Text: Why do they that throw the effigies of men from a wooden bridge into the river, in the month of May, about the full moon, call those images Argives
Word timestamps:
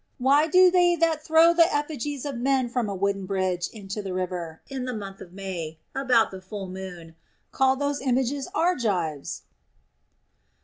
Why 0.17 0.47
do 0.47 0.71
they 0.71 0.95
that 0.95 1.23
throw 1.23 1.53
the 1.53 1.71
effigies 1.71 2.25
of 2.25 2.33
men 2.35 2.69
from 2.69 2.89
a 2.89 2.95
wooden 2.95 3.27
bridge 3.27 3.67
into 3.67 4.01
the 4.01 4.15
river, 4.15 4.59
in 4.67 4.85
the 4.85 4.95
month 4.95 5.21
of 5.21 5.31
May, 5.31 5.77
about 5.93 6.31
the 6.31 6.41
full 6.41 6.67
moon, 6.67 7.13
call 7.51 7.75
those 7.75 8.01
images 8.01 8.47
Argives 8.55 9.43